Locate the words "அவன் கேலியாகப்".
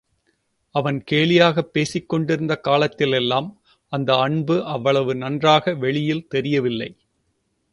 0.71-1.71